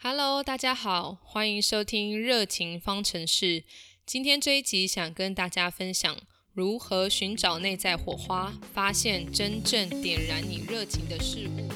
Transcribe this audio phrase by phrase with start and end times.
[0.00, 3.64] Hello，大家好，欢迎收听热情方程式。
[4.06, 6.16] 今天这一集想跟大家分享
[6.52, 11.68] 如何寻找内在火花，发现真正点燃你热情的事物。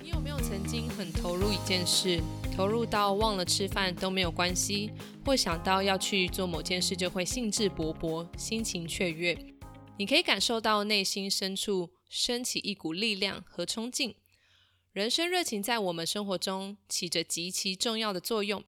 [0.00, 2.20] 你有没有曾经很投入一件事，
[2.56, 4.92] 投入到忘了吃饭都没有关系，
[5.26, 9.36] 或想到要去做某件事就会兴致勃勃、心情雀跃？
[9.98, 11.90] 你可以感受到内心深处。
[12.14, 14.14] 升起一股力量和冲劲，
[14.92, 18.62] 人生热情在我们生活中起着极其重要的作用。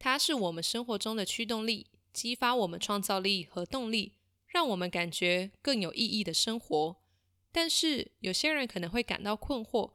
[0.00, 4.14] 它是我们生活中的驱动力，激发我们创造力和动力，
[4.48, 6.96] 让我们感觉更有意义的生活。
[7.52, 9.92] 但是，有些人可能会感到困惑，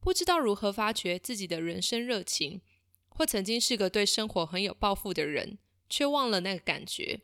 [0.00, 2.62] 不知道如何发掘自己的人生热情，
[3.10, 5.58] 或曾经是个对生活很有抱负的人，
[5.90, 7.20] 却忘了那个感觉。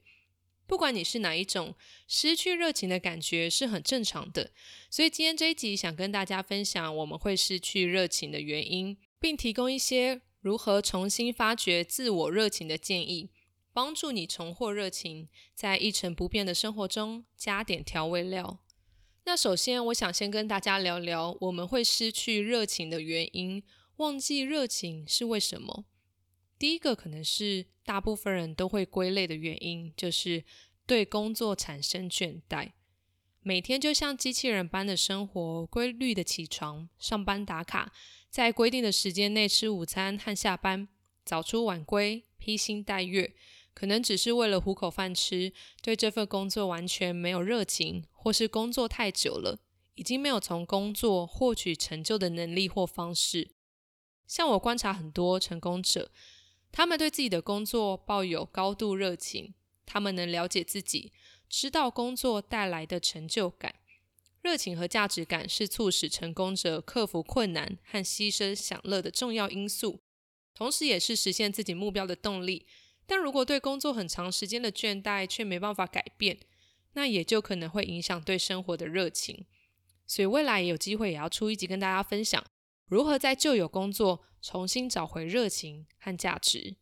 [0.67, 1.75] 不管你是哪一种，
[2.09, 4.51] 失去热情的感觉是很正常的。
[4.91, 13.31] 所以今天这一集想跟大家分享我们会失去热情的原因，并提供一些如何重新发掘自我热情的建议，
[13.73, 18.61] 帮助你重获热情，在一成不变的生活中加点调味料。
[19.27, 23.63] 那首先，我想先跟大家聊聊我们会失去热情的原因，
[23.97, 25.87] 忘记热情是为什么？
[26.59, 30.45] 第一个可能是大部分人都会归类的原因，就是
[30.87, 32.73] 对工作产生倦怠。
[33.41, 37.93] 每天就像机器人般的生活，规律的起床、上班打卡，
[38.31, 40.89] 在规定的时间内吃午餐和下班，
[41.25, 43.35] 早出晚归，披星戴月，
[43.75, 49.59] 可能只是为了糊口饭吃，对这份工作完全没有热情，或是工作太久了，
[49.97, 53.51] 已经没有从工作获取成就的能力或方式。
[54.27, 56.11] 像我观察很多成功者。
[56.77, 59.55] 他们对自己的工作抱有高度热情，
[59.87, 61.13] 他们能了解自己，
[61.49, 63.77] 知道工作带来的成就感。
[64.43, 70.01] 热情和价值感是促使成功者克服困难和牺牲享乐的重要因素，
[70.53, 72.67] 同时也是实现自己目标的动力。
[73.07, 76.41] 但如果对工作很长时间的倦怠却没办法改变，
[76.95, 79.47] 那也就可能会影响对生活的热情。
[80.09, 82.45] 所以未来有机会也要出一集跟大家分享。
[82.87, 86.77] 如何在旧有工作重新找回热情和价值？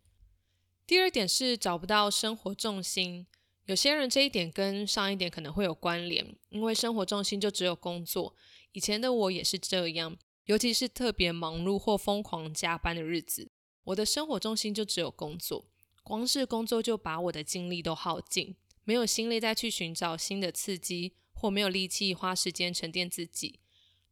[0.84, 3.24] 第二点是找不到生活重心。
[3.66, 8.34] 有些人这一点跟上一点可能会有关联，因为生活重心就只有工作。
[8.72, 13.52] 以前的我也是这样，尤其是特别忙碌或疯狂加班的日子，
[13.84, 15.68] 我的生活重心就只有工作。
[16.02, 23.60] 光是工作就把我的精力都耗尽，没有心力再去寻找新的刺激，或没有力气花时间沉淀自己。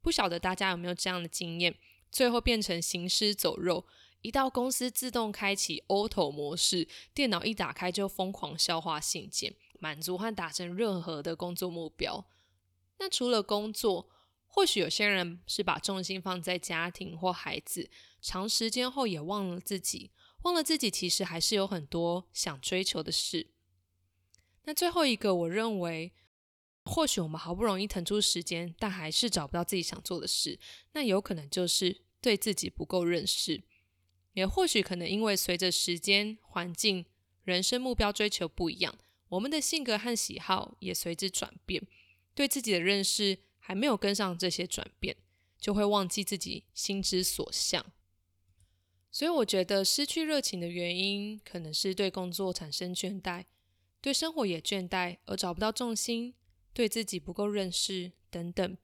[0.00, 1.74] 不晓得大家有没有这样的经验？
[2.10, 3.86] 最后变成行尸走肉，
[4.22, 12.26] 一到公司自动开启 auto 模式，电脑一打开就疯狂消化信件，满足和达成任何的工作目标。
[12.98, 14.08] 那除了工作，
[14.46, 17.88] 或许有些人是把重心放在家庭或孩子，
[18.20, 20.10] 长时间后也忘了自己，
[20.42, 23.50] 忘了自己其实还是有很多想追求的事。
[24.64, 26.12] 那最后一个，我认为。
[26.90, 30.58] 或许我们好不容易腾出时间，但还是找不到自己想做的事，
[30.92, 33.62] 那有可能就是对自己不够认识。
[34.32, 37.06] 也或许可能因为随着时间、环境、
[37.44, 38.98] 人生目标追求不一样，
[39.28, 41.80] 我们的性格和喜好也随之转变，
[42.34, 45.16] 对自己的认识还没有跟上这些转变，
[45.60, 47.86] 就会忘记自己心之所向。
[49.12, 53.44] 所以我觉得失去热情的原因，可能是对工作产生倦怠，
[54.00, 56.34] 对生活也倦怠，而找不到重心。
[56.80, 58.78] 对自己不够认识等等。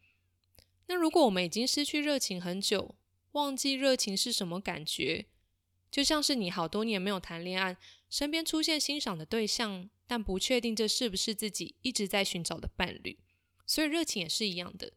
[0.86, 2.94] 那如果我们已经失去热情很久，
[3.32, 5.24] 忘记热情是什么感觉，
[5.90, 7.78] 就像是你好多年没有谈恋爱，
[8.10, 13.18] 身边出现欣赏的对象，但不确定这是不是自己一直在寻找的伴侣。
[13.64, 14.92] 所以热情也是一样的，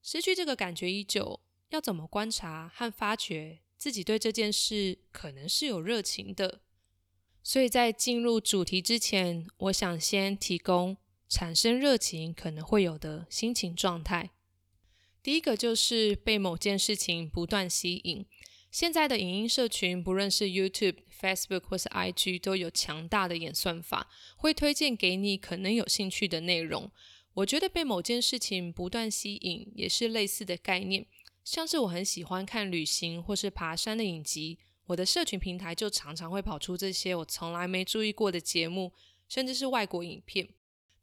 [0.00, 1.40] 失去这个感觉已久，
[1.70, 6.60] 要怎么观察和发掘自己对这件事可能是有热情的？
[7.42, 10.96] 所以在进入主题之前，我想先提供。
[11.28, 14.30] 产生热情可能会有的心情状态，
[15.22, 18.24] 第一个就是被某件事情不断吸引。
[18.70, 26.90] 现在的影音社群，不论是 YouTube、Facebook 或是 IG，都有强大的演算法，会推荐给你可能有兴趣的内容。
[27.34, 31.06] 我觉得被某件事情不断吸引，也是类似的概念。
[31.42, 38.92] 像是我很喜欢看旅行或是爬山的影集，我的社群平台就常常会跑出这些我从来没注意过的节目，
[39.28, 40.48] 甚至是外国影片。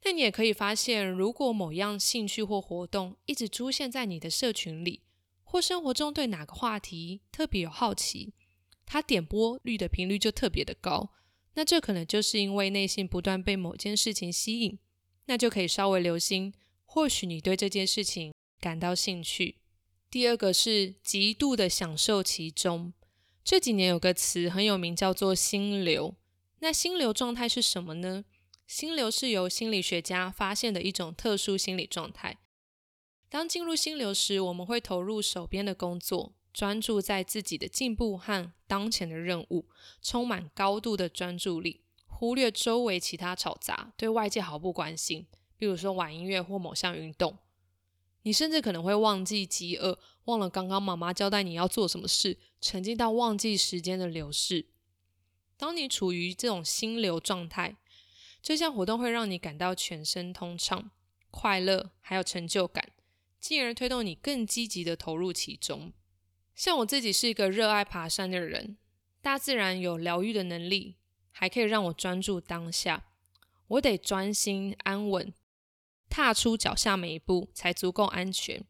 [0.04, 5.02] 那你也可以发现，如果某样兴趣或活动一直出现在你的社群里，
[5.42, 8.34] 或生活中对哪个话题特别有好奇，
[8.84, 11.10] 它点播率的频率就特别的高。
[11.54, 14.78] 那这可能就是因为内心不断被某件事情吸引，
[15.26, 16.52] 那就可以稍微留心，
[16.84, 19.56] 或许你对这件事情感到兴趣。
[20.10, 22.92] 第二个是极度的享受其中。
[23.42, 26.14] 这几年有个词很有名，叫做心流。
[26.58, 28.24] 那心流状态是什么呢？
[28.74, 32.40] 心流是由心理学家发现的一种特殊心理状态。
[33.28, 39.68] 当进入心流时，我们会投入手边的工作，专注在自己的进步和当前的任务，
[40.02, 45.28] 充满高度的专注力，忽略周围其他吵杂，对外界毫不关心。
[45.56, 47.38] 比如说玩音乐或某项运动，
[48.22, 54.66] 你甚至可能会忘记饥饿，忘了刚刚妈妈交代你要做什么事，沉浸到忘记时间的流逝。
[55.56, 57.76] 当你处于这种心流状态，
[58.44, 60.90] 这项活动会让你感到全身通畅、
[61.30, 62.90] 快乐，还有成就感，
[63.40, 65.94] 进而推动你更积极的投入其中。
[66.54, 68.76] 像我自己是一个热爱爬山的人，
[69.22, 70.96] 大自然有疗愈的能力，
[71.30, 73.06] 还可以让我专注当下。
[73.66, 75.32] 我得专心安稳，
[76.10, 78.62] 踏出脚下每一步才足够安全。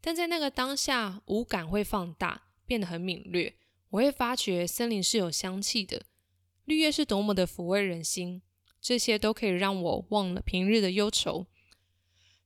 [0.00, 3.58] 但在那个当下，五感会放大，变得很敏锐。
[3.90, 6.06] 我会发觉森林是有香气的。
[6.64, 8.40] 绿叶是多么的抚慰人心，
[8.80, 11.46] 这些都可以让我忘了平日的忧愁。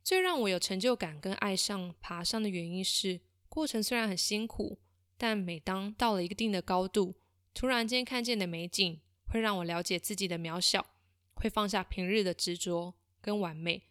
[0.03, 4.79] 最让我有成就感跟爱上爬山的原因是，过程虽然很辛苦，
[5.17, 7.15] 但每当到了一定的高度，
[7.55, 10.85] 突然间看见的美景，会让我了解自己的渺小，
[11.35, 13.85] 会放下平日的执着跟完美。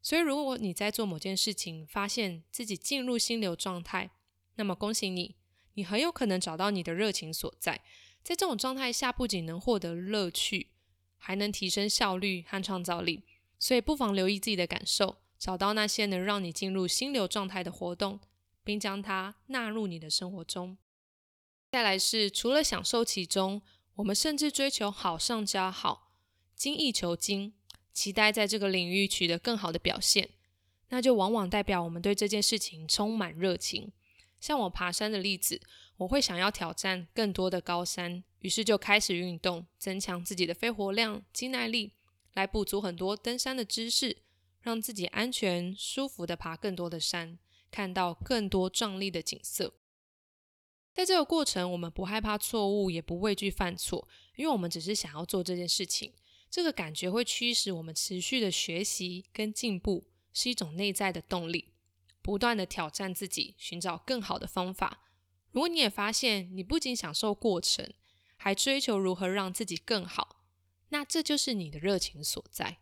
[0.00, 4.10] 所以，如果你在做某件事情，发现自己进入心流状态，
[4.54, 5.34] 那么恭喜你，
[5.74, 7.82] 你很有可能找到你的热情所在。
[8.22, 10.68] 在这种状态下，不仅能获得乐趣，
[11.18, 13.24] 还能提升效率和创造力。
[13.58, 18.20] 所以，不妨留意自己的感受，找到那些能让你进入心流状态的活动，
[18.64, 20.78] 并将它纳入你的生活中。
[21.70, 23.60] 再来是，除了享受其中，
[23.96, 26.12] 我们甚至追求好上加好，
[26.54, 27.52] 精益求精，
[27.92, 30.30] 期待在这个领域取得更好的表现。
[30.88, 33.92] 那就往往代表我们对这件事情充满热情。
[34.40, 35.60] 像我爬山的例子。
[35.98, 41.92] 我会想要挑战更多的高山，于是就开始运动，增强自己的肺活量、肌耐力，
[42.34, 44.18] 来补足很多登山的知识，
[44.60, 47.38] 让自己安全舒服的爬更多的山，
[47.70, 49.74] 看到更多壮丽的景色。
[50.94, 56.12] 在这个过程，我们不害怕错误，也不畏惧犯错，因为我们只是想要做这件事情。
[56.50, 61.72] 这个感觉会驱使我们持续的学习跟进步，是一种内在的动力，
[62.22, 65.04] 不断的挑战自己，寻找更好的方法。
[65.52, 67.92] 如果你也发现你不仅享受过程，
[68.38, 70.42] 还追求如何让自己更好，
[70.88, 72.78] 那这就是你的热情所在。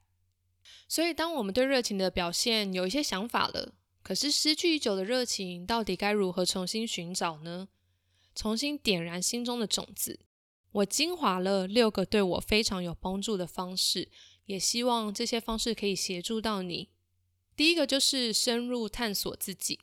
[0.87, 7.69] 所以，当我们对热情的表现有一些想法了，可是失去已久的热情，到底该如何重新寻找呢？
[8.35, 10.21] 重新点燃心中的种子。
[10.71, 14.11] 我精华了六个对我非常有帮助的方式，
[14.45, 16.91] 也希望这些方式可以协助到你。
[17.57, 19.81] 第一个就是深入探索自己。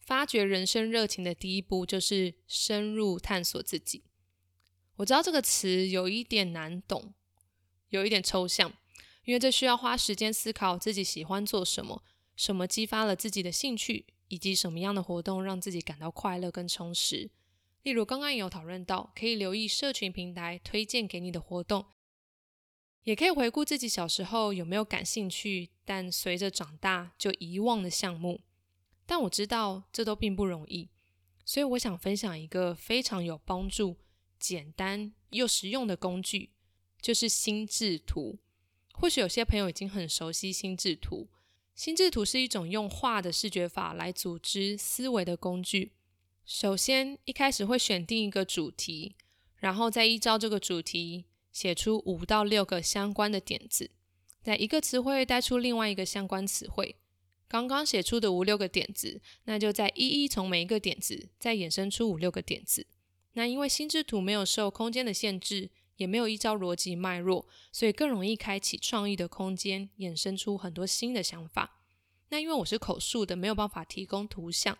[0.00, 4.02] 发掘人生热情的第一步就是深入探索自己。
[4.96, 7.14] 我知道这个词有一点难懂，
[7.88, 8.72] 有一点抽象，
[9.24, 12.02] 因为这需要花时间思考自己喜欢做什么，
[12.36, 17.30] 什么激发了自己的兴趣，以及什么样的活动让自己感到快乐跟充实。
[17.82, 21.86] 例如刚刚有讨论到，可以留意社群平台推荐给你的活动，
[23.02, 28.42] 也可以回顾自己小时候有没有感兴趣，但随着长大就遗忘的项目。
[29.04, 30.90] 但我知道这都并不容易，
[31.44, 33.96] 所以我想分享一个非常有帮助、
[34.42, 36.50] 简单又实用的工具，
[37.00, 38.40] 就是心智图。
[38.92, 41.28] 或许有些朋友已经很熟悉心智图。
[41.76, 45.92] 心智图是一种用画的视觉法来组织思维的工具。
[46.44, 49.14] 首先，一开始会选定一个主题，
[49.58, 53.92] 然后再依照这个主题写出五到六个相关的点子，
[54.42, 56.96] 在一个词汇带出另外一个相关词汇。
[57.48, 62.86] 刚刚写出的五六个点子，那就再一一从每一个点子再衍生出五六个点子。
[63.34, 71.80] 那因为心智图没有受空间的限制，也没有依照逻辑脉络，所以更容易开启创意的空间，衍生出很多新的想法。
[72.28, 74.76] 那因为我是口述的，没有办法提供图像，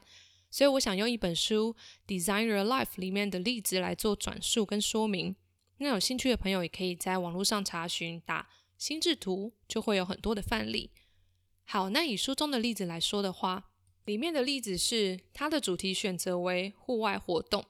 [0.50, 1.74] 所以我想用一本书
[2.08, 5.36] 《Design Your Life》里面的例子来做转述跟说明。
[5.78, 10.90] 那有兴趣的朋友也可以在网络上查询，打心智图就会有很多的范例。
[11.64, 13.70] 好，那以书中的例子来说的话，
[14.04, 17.64] 里面的例子是它的主题选择为户外活动。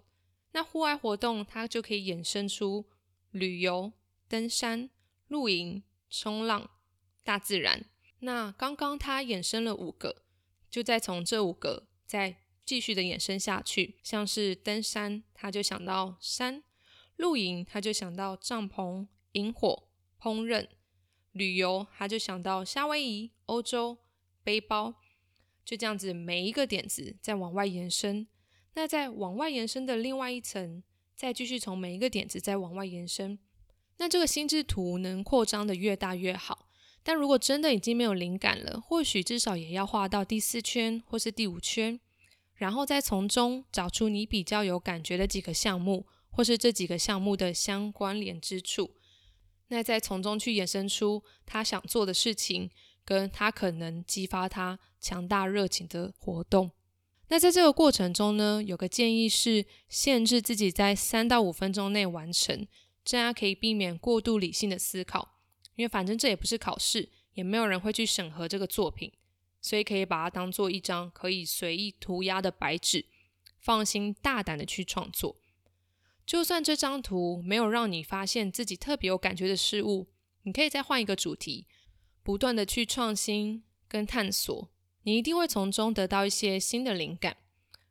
[0.53, 2.87] 那户外活动它就可以衍生出
[3.31, 3.93] 旅游、
[4.29, 4.91] 登山、
[5.29, 6.71] 露营、冲浪、
[7.25, 7.85] 大自然。
[8.21, 10.25] 那刚刚它衍生了五个，
[10.71, 13.99] 就再从这五个再继续的衍生下去。
[14.03, 16.63] 像是登山，他就想到山；
[17.17, 19.89] 露营，他就想到帐篷、萤火、
[20.21, 20.69] 烹饪。
[21.33, 23.97] 旅游，他就想到夏威夷、欧洲
[24.45, 24.93] 背包；
[25.65, 28.29] 就这样子每一个点子再往外延伸。
[28.75, 30.83] 那再往外延伸的另外一层，
[31.15, 33.39] 再继续从每一个点子再往外延伸。
[33.99, 36.69] 那这个心智图能扩张的越大越好。
[37.05, 41.99] 但如果真的已经没有灵感了，或许至少也要画到第四圈或是第五圈，
[42.55, 48.93] 然后再从中找出你比较有感觉的几个项目，或是这几个项目的相关联之处。
[49.69, 52.71] 那再从中去衍生出他想做的事情，
[53.05, 56.71] 跟他可能激发他强大热情的活动。
[57.29, 62.67] 那在这个过程中呢，有个建议是限制自己在三到五分钟内完成，
[63.05, 65.41] 这样可以避免过度理性的思考。
[65.75, 69.11] 因为反正这也不是考试，也没有人会去审核这个作品，
[69.63, 73.07] 所以可以把它当做一张可以随意涂鸦的白纸，
[73.59, 75.39] 放心大胆的去创作。
[76.27, 80.09] 就算这张图没有让你发现自己特别有感觉的事物，
[80.43, 81.67] 你可以再换一个主题，
[82.23, 84.71] 不断的去创新跟探索，
[85.03, 87.37] 你一定会从中得到一些新的灵感。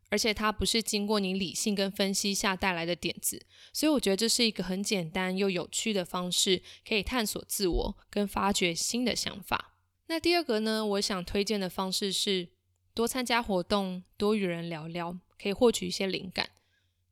[0.09, 9.77] 而且它不是经过你理性跟分析下带来的点子，所以我觉得这是一个很简单又有趣的方式，可以探索自我跟发掘新的想法。
[10.07, 12.49] 那第二个呢，我想推荐的方式是
[12.93, 16.49] 多参加活动，多与人聊聊，可以获取一些灵感。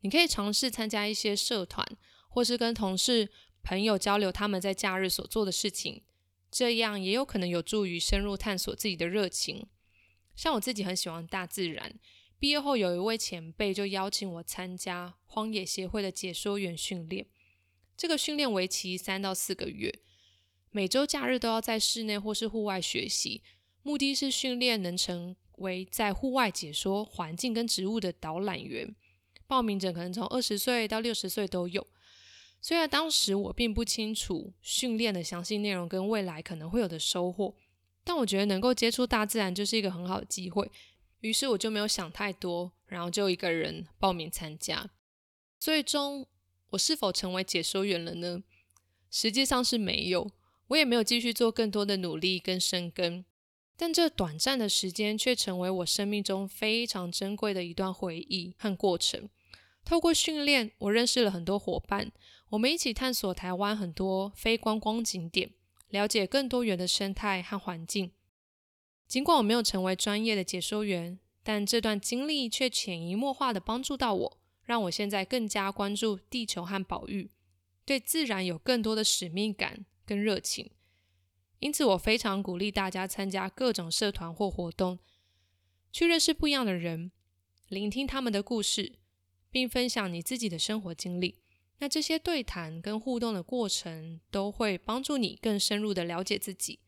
[0.01, 1.87] 你可以尝试参加一些社团，
[2.27, 3.29] 或是跟同事、
[3.63, 6.01] 朋友交流他们在假日所做的事情，
[6.51, 9.67] 这样也有可能有助于深入探索自己的热情。
[10.39, 11.99] 像我自己很喜欢大自然。
[12.39, 17.27] 毕业后，有一位前辈就邀请我参加荒野协会的解说员训练。
[17.97, 19.93] 这个训练为期三到四个月，
[20.71, 23.43] 每周假日都要在室内或是户外学习，
[23.83, 28.95] 目的是训练能成为在户外解说环境跟植物的导览员。
[29.45, 31.85] 报名者可能从二十岁到六十岁都有。
[32.61, 37.57] 虽然当时我并不清楚训练的详细内容跟未来可能会有的收获，
[38.09, 40.67] 但我觉得能够接触大自然就是一个很好的机会。
[41.19, 44.89] 于是我就没有想太多，然后就一个人报名参加。
[45.59, 46.25] 最终
[46.71, 48.41] 我是否成为解说员了呢？
[49.11, 50.31] 实际上是没有，
[50.69, 53.23] 我也没有继续做更多的努力跟深耕。
[53.77, 59.29] 但这短暂的时间却成为我生命中非常珍贵的一段回忆和过程。
[59.85, 62.11] 透过训练，我认识了很多伙伴，
[62.49, 65.51] 我们一起探索台湾很多非观光景点，
[65.89, 68.11] 了解更多元的生态和环境。
[69.07, 77.31] 尽管我没有成为专业的解说员，但这段经历却潜移默化的帮助到我，让我现在更加关注地球和保育，
[77.85, 80.69] 对自然有更多的使命感跟热情。
[81.57, 84.99] 因此，我非常鼓励大家参加各种社团或活动，
[85.91, 87.11] 去认识不一样的人，
[87.67, 88.93] 聆听他们的故事，
[89.49, 91.39] 并分享你自己的生活经历。
[91.79, 96.79] 那这些对谈跟互动的过程，都会帮助你更深入的了解自己。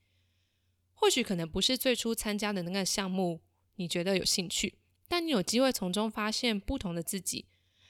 [0.94, 3.42] 或许可能不是最初参加的那个项目，
[3.76, 4.76] 你觉得有兴趣，
[5.08, 7.48] 但你有机会从中发现不同的自己。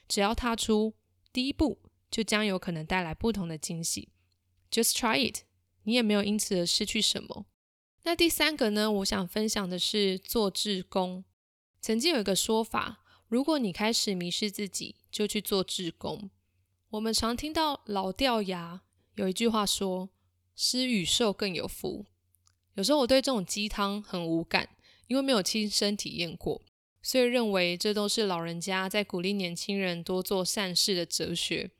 [0.08, 0.94] 只要踏出
[1.34, 4.10] 第一步，就将有可能带来不同的惊喜。
[4.70, 5.44] Just try it，
[5.84, 7.46] 你也没有因此而失去什么。
[8.04, 8.92] 那第三个呢？
[8.92, 11.24] 我想分享的是做志工。
[11.82, 16.30] 曾经有一个说法，如果你开始迷失自己，就去做志工。
[16.92, 18.82] 我们常听到老掉牙
[19.16, 20.10] 有一句话说
[20.58, 22.06] ：“施与受更有福。”
[22.76, 24.68] 有时候我对这种鸡汤很无感，
[25.08, 26.62] 因为没有亲身体验过，
[27.02, 31.72] 所以认为这都是老人家在鼓励年轻人多做善事的哲学。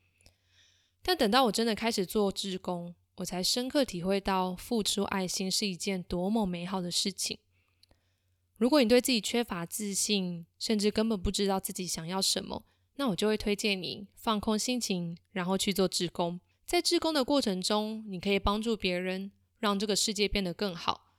[1.02, 7.38] 但等到我真的开始做志工，我才深刻体会到付出爱心是一件多么美好的事情。
[8.56, 12.64] 如果你对自己缺乏自信，甚至根本不知道自己想要什么，
[13.02, 16.40] 那我就会推荐你放空心情，然后去做志工。
[16.68, 19.32] 在志工的过程中，你可以帮助别人。
[19.58, 21.14] 让这个世界变得更好，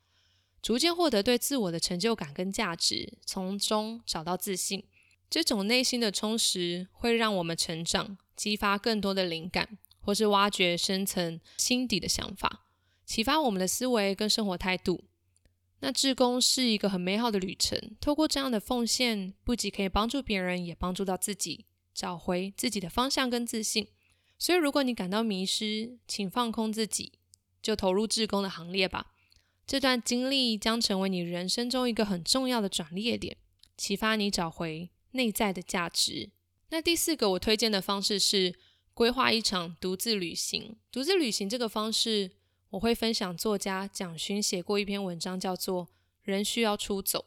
[0.61, 4.85] 逐渐获得对自我的成就感跟价值，从中找到自信。
[5.29, 12.67] 这种内心的充实会让我们成长，激发更多的灵感，或是挖掘深层心底的想法，
[13.05, 15.05] 启发我们的思维跟生活态度。
[15.79, 23.89] 那志工是一个很美好的旅程，透过这样的奉献，不仅可以帮助别人，也帮助到自己，找回自己的方向跟自信。
[24.39, 27.13] 所以，如果你感到迷失，请放空自己。
[27.63, 29.13] 就投入志工的行列吧。
[29.65, 33.37] 这段经历将成为你人生中一个很重要的转捩点，
[33.77, 36.31] 启发你找回内在的价值。
[36.71, 38.57] 那第四个我推荐的方式是
[38.95, 40.77] 规划一场独自旅行。
[40.91, 42.33] 独自旅行这个方式，
[42.71, 45.87] 我会分享作家蒋勋写过一篇文章，叫做
[46.23, 47.27] 《人需要出走》。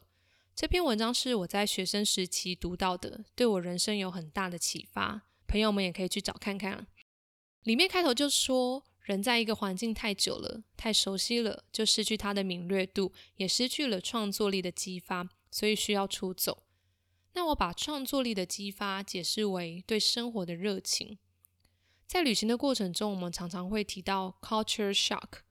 [0.56, 5.20] 这篇文章是我在学生时期读到的，对我人生有很大的启发。
[5.46, 6.86] 朋友们也可以去找看看。
[7.64, 8.82] 里面开头就说。
[9.02, 16.64] 人在一个环境太久了，太熟悉了，就失去它的敏锐度，也失去了创作力的激发，所以需要出走。
[17.34, 21.18] 那我把创作力的激发解释为对生活的热情。
[22.08, 25.42] 在旅行的过程中，我们常常会提到 culture shock。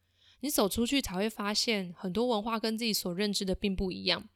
[0.42, 4.28] 你走出去才会发现，很多文化跟自己所认知的并不一样。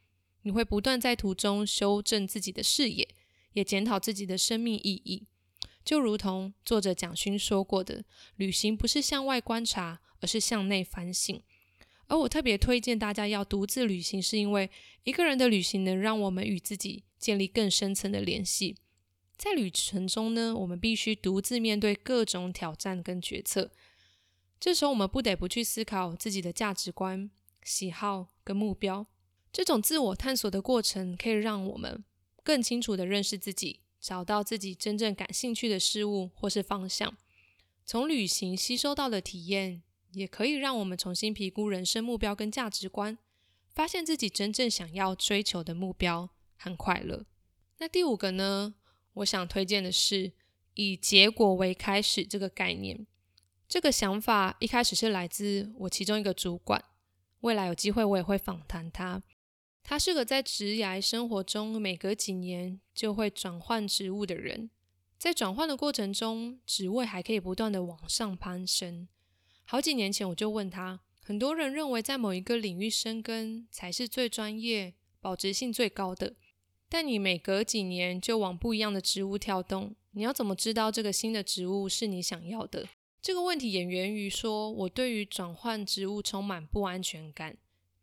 [0.43, 3.07] 你会不断在途中修正自己的视野，
[3.53, 5.25] 也检讨自己的生命意义。
[5.83, 8.03] 就如同作者蒋勋说过的，
[8.35, 11.41] 旅行不是向外观察，而是向内反省。
[12.07, 14.69] 而我特别推荐大家要独自旅行，是因为
[15.03, 18.75] 一个人的旅行能让我们与自己建立更深层的联系。
[19.37, 23.71] 在旅程中呢，我们必须独自面对各种挑战跟决策。
[24.59, 27.29] 这时候，我们不得不去思考自己的价值观、
[27.63, 29.07] 喜好跟目标。
[29.51, 32.03] 这种自我探索的过程，可以让我们
[32.43, 37.17] 更清楚的认识自己，找到自己真正感兴趣的事物或是方向。
[37.85, 43.17] 从旅行吸收到的体验，也可以让我们重新评估人生目标跟价值观，
[43.73, 47.25] 发现自己真正想要追求的目标和快乐。
[47.79, 48.75] 那第五个呢？
[49.13, 50.31] 我想推荐的是
[50.75, 53.07] 以结果为开始这个概念。
[53.67, 56.83] 这个想法一开始是来自我其中一个主管，
[57.41, 59.23] 未来有机会我也会访谈他。
[59.83, 64.69] 他是个在职涯生活中每隔几年就会转换职务的人，
[65.17, 69.07] 在转换的过程中，职位还可以不断的往上攀升。
[69.65, 76.35] 好几年前我就问他，很多人认为在某一个领域深耕才是最专业、保值性最高的，
[76.87, 82.87] 但你每隔几年就往不一样的职务跳动，你要怎么知道这个新的职务是你想要的？
[83.21, 87.57] 这个问题也源于说，我对于转换职务充满不安全感。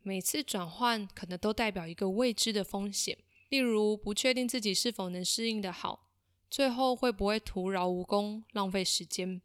[0.07, 6.09] 每次转换可能都代表一个未知的风险，例如不确定自己是否能适应的好，
[6.49, 9.43] 最后会不会徒劳无功、浪费时间。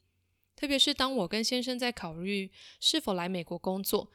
[0.55, 4.11] 特别是当我跟先生在考虑是否来美国工作，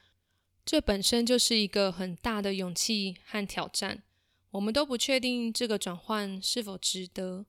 [0.65, 4.05] 这本身就是一个很大的勇气和挑战。
[4.53, 7.45] 我们都不确定这个转换是否值得。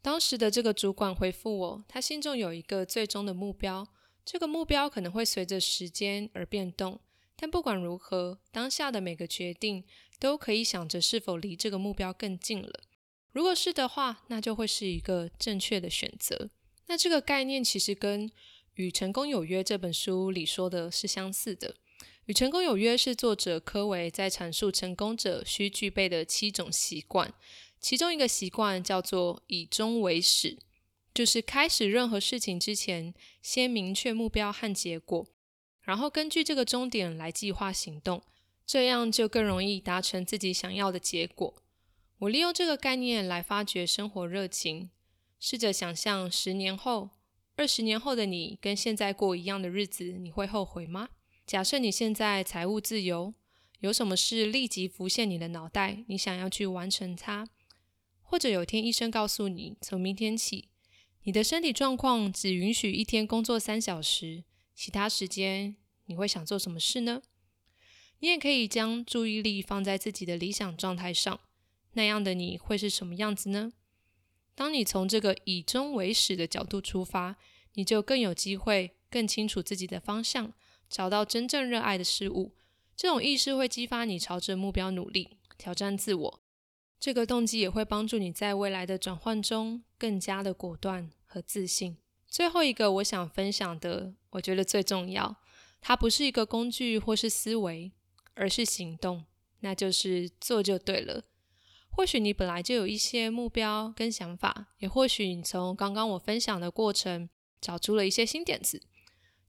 [0.00, 3.88] 当时的这个主管回复我，他心中有一个最终的目标，
[4.24, 7.00] 这个目标可能会随着时间而变动，
[7.36, 9.84] 但不管如何，当下的每个决定
[10.18, 12.80] 都可以想着是否离这个目标更近了。
[13.32, 16.50] 如果是的话，那就会是一个正确的选择。
[16.86, 18.28] 那这个概念其实跟
[18.74, 21.72] 《与成功有约》这本书里说的是相似的。
[22.24, 27.34] 《与成功有约》是作者科维在阐述成功者需具备的七种习惯。
[27.78, 30.58] 其中一个习惯叫做以终为始，
[31.12, 35.28] 就是开始任何事情之前，先明确目标和结果，
[35.86, 38.20] 然后根据这个终点来计划行动，
[38.66, 41.62] 这样就更容易达成自己想要的结果。
[42.18, 44.90] 我利用这个概念来发掘生活热情，
[45.38, 47.10] 试着想象十年后、
[47.54, 51.10] 二十年后的你跟现在过一样的日子，你会后悔吗？
[51.46, 53.32] 假设你现在财务自由，
[53.78, 57.46] 有什么事立即浮现你的脑袋，你想要去完成它？
[58.22, 60.70] 或者有天医生告诉你，从明天起，
[61.22, 64.42] 你的身体状况只允许一天工作三小时，
[64.76, 67.22] 其他时间你会想做什么事呢？
[68.18, 71.40] 你也可以将注意力放在自己的理想状态上，
[71.94, 73.72] 那样的你会是什么样子呢？
[74.54, 77.36] 当你从这个以终为始的角度出发，
[77.72, 80.52] 你就更有机会更清楚自己的方向，
[80.88, 82.54] 找到真正热爱的事物。
[82.94, 86.42] 这种意识会激发你朝着目标努力，挑战自我。
[86.98, 91.98] 这个动机也会帮助你在未来的转换中更加的果断和自信。
[92.36, 95.36] 最后一个我想分享的，我觉得最重要，
[95.80, 97.90] 它不是一个工具或是思维，
[98.34, 99.24] 而是行动，
[99.60, 101.24] 那就是做就对了。
[101.88, 108.82] 或许你本来就有一些目标跟想法，也或许你从刚刚我分享的过程找出了一些新点子，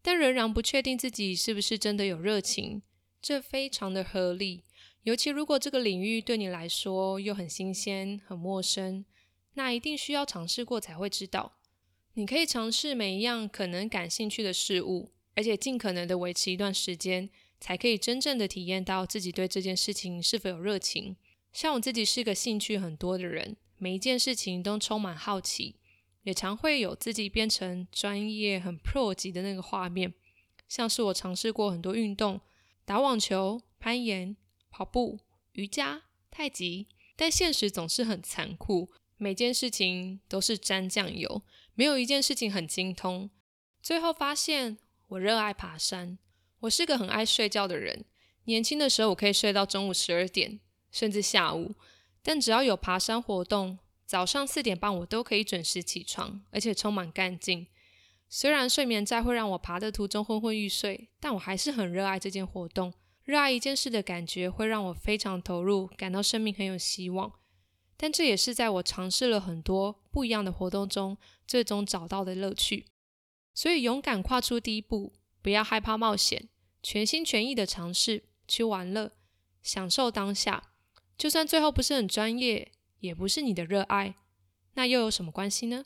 [0.02, 2.82] 但仍然不确定自己是不是真的有热情，
[3.22, 4.64] 这非常的合理。
[5.04, 9.04] 尤其如果这个领域对你来说又很新鲜、很陌生，
[9.56, 11.57] 那一定需要尝试过才会知道。
[12.18, 21.16] 你可以尝试每一样可能感兴趣的事物，而且尽可能的维持一段时间，才可以真正的体验到自己对这件事情是否有热情。
[21.54, 25.76] 像我自己是个兴趣很多的人，每一件事情都充满好奇，
[26.24, 30.16] 也常会有自己变成专业很 pro 级的那个画面。
[30.68, 32.42] 像是我尝试过很多运动，
[32.84, 34.36] 打网球、攀岩。
[34.70, 35.20] 跑步、
[35.54, 38.92] 瑜伽、太极，但现实总是很残酷。
[39.18, 41.42] 每件事情都是沾酱油，
[41.78, 43.30] 没有一件事情很精通。
[43.84, 46.18] 最后发现，我热爱爬山。
[46.62, 48.04] 我是个很爱睡觉的人。
[48.46, 50.60] 年轻的时候，我可以睡到中午十二点，
[50.92, 51.76] 甚至下午。
[52.24, 57.68] 但只要有爬山活动，早上四点半我都可以准时起床，而且充满干劲。
[58.28, 62.92] 虽然睡眠债会让我爬的途中昏昏欲睡，但我还是很热爱这件活动。
[63.24, 67.32] 热爱一件事的感觉会让我非常投入，感到生命很有希望。
[67.98, 72.86] 但这也是在我尝试了很多不一样的活动中，最终找到的乐趣。
[73.54, 76.48] 所以，勇敢跨出第一步，不要害怕冒险，
[76.84, 79.12] 全心全意的尝试去玩乐，
[79.64, 80.72] 享受当下。
[81.18, 84.14] 就算最后不是很专业，也不是你的热爱，
[84.76, 85.86] 那又有什么关系呢？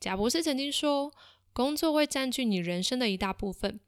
[0.00, 1.12] 贾博士曾经说
[1.52, 3.80] ：“工作会占据你人生的一大部分，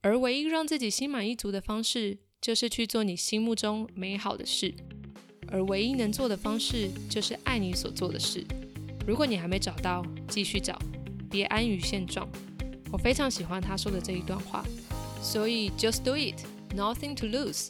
[0.00, 4.74] 而唯一让自己心满意足的方式，就是去做你心目中美好的事。
[5.50, 8.44] 而唯一能做的方式，就是爱你所做的事。
[9.06, 10.78] 如果你还没找到，继续找，
[11.30, 12.28] 别安于现状。”
[12.90, 14.64] 我非常喜欢他说的这一段话，
[15.22, 16.40] 所以 just do it,
[16.74, 17.68] nothing to lose。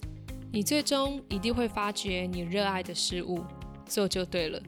[0.52, 3.44] 你最终一定会发觉你热爱的事物，
[3.86, 4.62] 做就对了。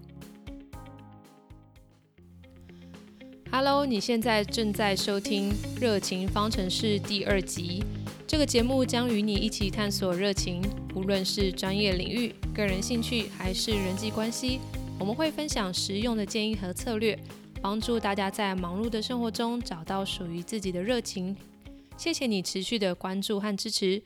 [3.53, 7.83] Hello，你现在正在收听《热情方程式》第二集。
[8.31, 10.63] 这个节目将与你一起探索热情，
[10.95, 14.61] 无论是专业领域、个人兴趣还是人际关系，
[15.01, 17.19] 我们会分享实用的建议和策略。
[17.61, 21.37] 帮助大家在忙碌的生活中找到属于自己的热情。
[21.97, 24.01] 谢谢你持续的关注和支持。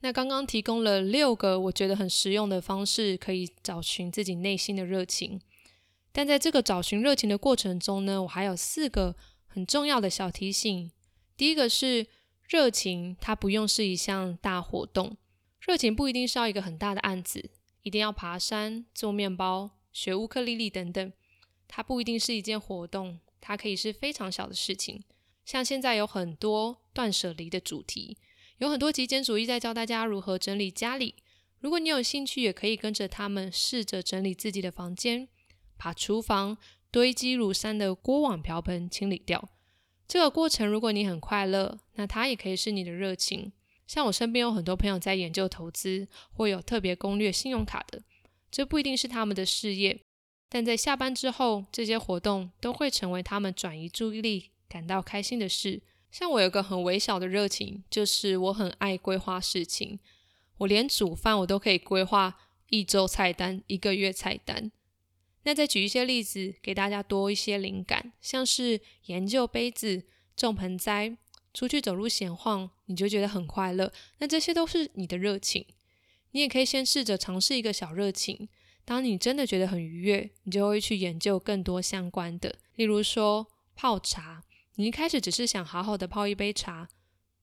[0.00, 5.38] 那刚刚提供了六个我觉得很实用的方式，可以找寻自己内心的热情。
[6.10, 9.14] 但在这个找寻热情的过程中呢，我还有四个
[9.46, 10.90] 很重要的小提醒。
[11.36, 12.06] 第一个是
[12.48, 15.16] 热情，它不用是一项大活动。
[15.60, 17.50] 热情不一定是要一个很大的案子，
[17.82, 21.12] 一定要爬山、做面包、学乌克丽丽等等。
[21.66, 25.02] 它不一定是一件活动，它可以是非常小的事情。
[25.44, 28.16] 像现在有很多断舍离的主题，
[28.58, 31.16] 有很多极简主义在教大家如何整理家里。
[31.58, 35.28] 如果你有兴趣，也可以跟着他们试着整理自己的房间，
[35.76, 36.56] 把厨房
[36.92, 39.48] 堆积如山的锅碗瓢盆清理掉。
[40.08, 43.52] 这个过程，如果你很快乐，那它也可以是你的热情。
[43.86, 48.02] 像我身边有很多朋友在研究投资，或有特别攻略信用卡的，
[48.50, 50.00] 这不一定是他们的事业。
[50.48, 55.82] 但在下班之后，这些活动都会成为他们转移注意力、感到开心的事。
[56.10, 59.98] 像我有个很微小的热情，就是我很爱规划事情。
[60.58, 62.38] 我连煮饭我都可以规划
[62.70, 64.70] 一周菜单、一个月菜单。
[65.46, 70.02] 那再举一些例子，给大家多一些灵感，像是研究杯子、
[70.36, 71.16] 种盆栽、
[71.54, 73.92] 出去走路闲晃，你就觉得很快乐。
[74.18, 75.64] 那这些都是你的热情。
[76.32, 78.48] 你也可以先试着尝试一个小热情。
[78.84, 84.42] 当你真的觉得很愉悦，你就会去研究更多相关的，例如说泡茶。
[84.74, 86.88] 你一开始只是想好好的泡一杯茶，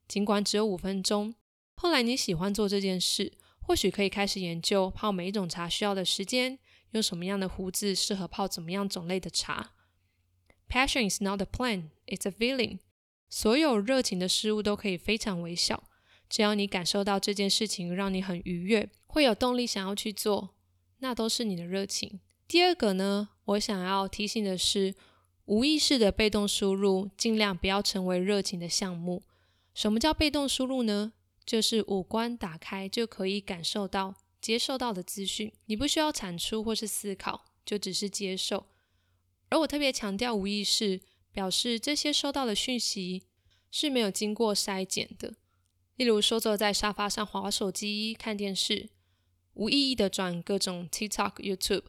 [0.10, 1.34] 尽管只有五分钟。
[1.76, 6.60] 后来你喜欢做这件事，或许可以开始研究泡每一种茶需要的时间，
[6.94, 9.74] 用什么样的壶子适合泡怎么样种类的茶。
[10.68, 12.80] Passion is not a plan, it's a feeling。
[13.30, 15.84] 所有热情的事物都可以非常微小，
[16.30, 20.56] 只要你感受到这件事情让你很愉悦，会有动力想要去做。
[21.00, 22.22] 那都是你的热情。
[22.48, 24.96] 第二个呢，我想要提醒的是，
[25.46, 29.24] 无意识的被动输入尽量不要成为热情的项目。
[29.74, 31.14] 什么叫被动输入呢？
[31.46, 38.66] 就是五官打开就可以感受到、接受到的资讯，你不需要产出或是思考，就只是接受。
[39.48, 41.00] 而我特别强调无意识，
[41.32, 43.24] 表示这些收到的讯息
[43.72, 45.36] 是没有经过筛检的。
[45.96, 48.90] 例如说，坐在沙发上划手机、看电视。
[49.54, 51.84] 无意义的转各种 TikTok、YouTube，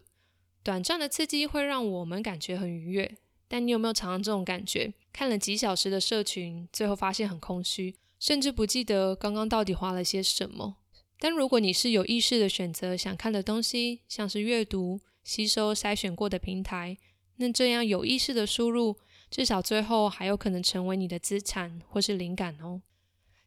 [0.63, 3.17] 短暂的刺激会让我们感觉很愉悦。
[3.49, 4.95] 但你有没有常常这种感觉？
[5.13, 10.77] 看了几小时的社群，最后发现很空虚，甚至不记得刚刚到底花了些什么。
[11.19, 16.97] 但如果你是有意识的选择想看的东西，像是阅读、吸收筛选过的平台，
[17.37, 18.99] 那这样有意识的输入，
[19.31, 22.83] 至少最后还有可能成为你的资产或是灵感哦。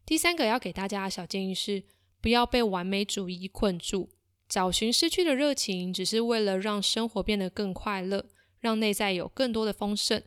[0.05, 1.83] 第三个要给大家的小建议是。
[2.19, 4.09] 不要被完美主义困住，
[4.49, 8.25] 找寻失去的热情，只是为了让生活变得更快乐，
[8.59, 10.21] 让内在有更多的丰盛。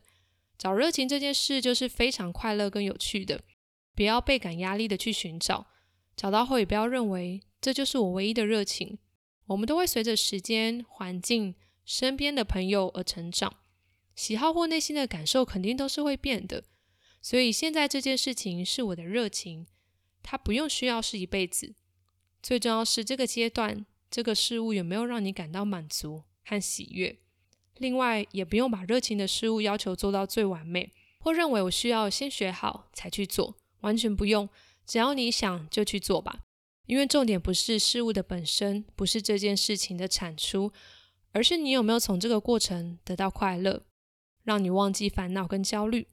[0.56, 3.42] 找热情这件事就是非常快乐跟有趣的，
[3.96, 5.66] 不要倍感压力的去寻找。
[6.20, 8.98] 找到后也不要认为这就是我唯一的热情。
[9.46, 11.54] 我们都会随着时间、环境、
[11.86, 13.54] 身边的朋友而成长，
[14.14, 16.64] 喜好或内心的感受肯定都是会变的。
[17.22, 19.66] 所以现在这件事情是我的热情，
[20.22, 21.74] 它不用需要是一辈子。
[22.42, 27.18] 最重要是这个阶段，这个事物有没有让你感到满足和喜悦？
[27.78, 34.46] 另外，也不用把热情的事物要求做到最完美，或认为我需要先学好才去做，完全不用，
[34.86, 36.40] 只要你想就去做吧。
[36.86, 40.72] 因为重点不是事物的本身，不是这件事情的产出，
[41.32, 43.84] 而是你有没有从这个过程得到快乐，
[44.42, 46.08] 让你忘记烦恼跟焦虑。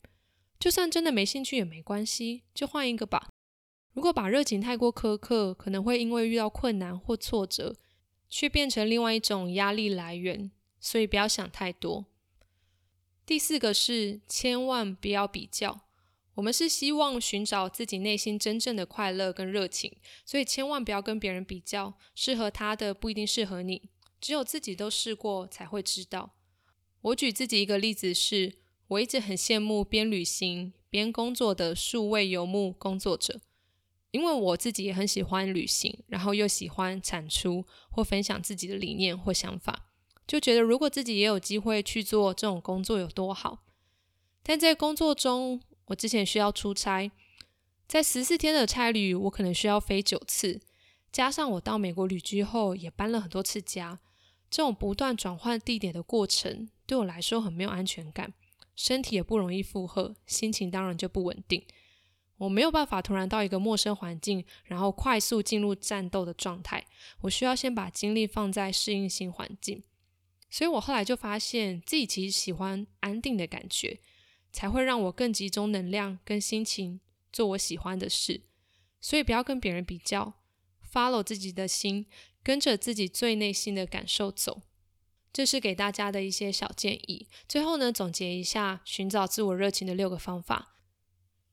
[0.60, 3.30] 就算真的没兴趣也没关系，就换一个吧。
[3.94, 7.76] 如果把热情太过苛刻，可能会因为遇到困难或挫折，
[8.30, 10.52] 却变成另外一种压力来源。
[10.80, 12.06] 所以不要想太多。
[13.26, 15.87] 第四个是，千万不要比较。
[16.38, 19.92] 我们是希望寻找自己内心真正的快乐跟热情，
[20.24, 21.96] 所以千万不要跟别人比较。
[22.14, 23.90] 适合他的不一定适合你，
[24.22, 26.36] 只有自己都试过才会知道。
[27.02, 28.54] 我举自己一个例子是，
[28.90, 33.42] 我一直很羡慕边旅行边工作的数位游牧工作者。
[34.12, 39.90] 因为我自己也很喜欢旅行，然后又喜欢产出或分享自己的理念或想法，
[40.28, 43.64] 就觉得如果自己也有机会去做这种工作有多好。
[44.44, 47.12] 但在工作中，我之前需要出差，
[47.88, 50.62] 在十四天的差旅，我可能需要飞九次，
[51.12, 54.00] 加上我到美国旅居后也搬了很多次家，
[54.50, 58.34] 这种不断转换地点的过程对我来说很没有安全感，
[58.76, 61.64] 身体也不容易负荷，心情当然就不稳定。
[62.38, 66.86] 我没有办法突然到一个陌生环境，然后快速进入战斗的状态。
[67.22, 69.82] 我需要先把精力放在适应新环境。
[70.50, 74.00] 所以我后来就发现自己其实喜欢安定的感觉，
[74.58, 77.00] 才会让我更集中能量跟心情
[77.32, 78.42] 做我喜欢的事。
[79.00, 80.34] 所以不要跟别人比较
[80.92, 82.08] ，follow 自己的心，
[82.42, 84.64] 跟着自己最内心的感受走。
[85.32, 87.28] 这是给大家的一些小建议。
[87.48, 90.74] 最后呢，总结一下寻找自我热情的六个方法。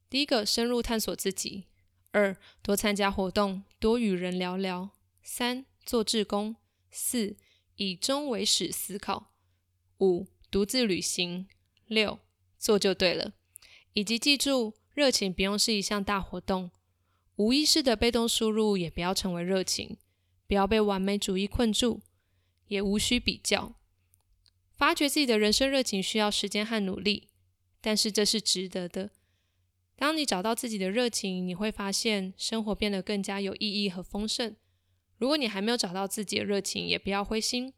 [0.09, 1.65] 第一个，深入探索自己；
[2.13, 6.55] 二，多参加活动，多与人聊聊；三，做志工；
[6.91, 7.37] 四，
[7.77, 9.27] 以终为始思考；
[9.99, 11.45] 五，独自旅行；
[11.87, 12.19] 六，
[12.65, 13.35] 做就对了。
[13.93, 16.71] 以及记住，热情不用是一项大活动，
[17.37, 19.99] 无意识的被动输入也不要成为热情，
[20.47, 22.01] 不要被完美主义困住，
[22.69, 23.75] 也无需比较。
[24.73, 27.29] 发掘自己的人生热情需要时间和努力，
[27.83, 29.11] 但是这是值得的。
[29.95, 34.57] 当你找到自己的热情，你会发现生活变得更加有意义和丰盛。
[35.19, 37.75] 如果你还没有找到自己的热情，也不要灰心。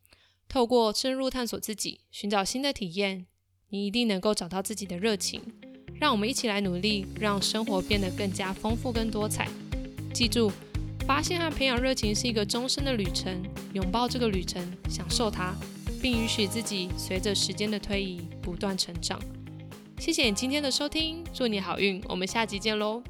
[0.48, 3.26] 透过深入探索自己，寻找新的体验，
[3.68, 5.40] 你一定能够找到自己的热情。
[5.98, 9.48] 让我们一起来努力，让生活变得更加丰富、更多彩。
[10.12, 10.52] 记住，
[11.06, 13.42] 发现和培养热情是一个终身的旅程。
[13.72, 15.54] 拥抱这个旅程，享受它，
[16.00, 19.18] 并允许自己随着时间的推移不断成长。
[19.98, 23.02] 谢谢你今天的收听，祝你好运，我们下集见喽。